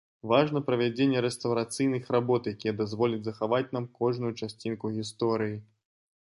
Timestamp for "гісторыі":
4.99-5.55